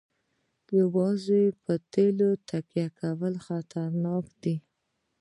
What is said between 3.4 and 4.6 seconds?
خطرناک دي.